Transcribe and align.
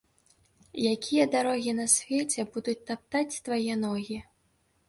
Якія 0.93 1.25
дарогі 1.35 1.75
на 1.81 1.85
свеце 1.97 2.47
будуць 2.57 2.81
таптаць 2.89 3.39
твае 3.49 3.75
ногі? 3.87 4.17